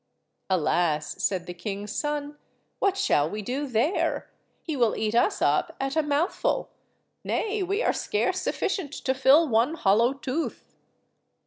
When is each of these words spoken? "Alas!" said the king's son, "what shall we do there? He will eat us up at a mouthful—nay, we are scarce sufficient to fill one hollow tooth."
"Alas!" 0.49 1.21
said 1.23 1.45
the 1.45 1.53
king's 1.53 1.91
son, 1.91 2.35
"what 2.79 2.97
shall 2.97 3.29
we 3.29 3.43
do 3.43 3.67
there? 3.67 4.31
He 4.63 4.75
will 4.75 4.95
eat 4.95 5.13
us 5.13 5.43
up 5.43 5.75
at 5.79 5.95
a 5.95 6.01
mouthful—nay, 6.01 7.61
we 7.61 7.83
are 7.83 7.93
scarce 7.93 8.41
sufficient 8.41 8.93
to 8.93 9.13
fill 9.13 9.47
one 9.47 9.75
hollow 9.75 10.13
tooth." 10.13 10.73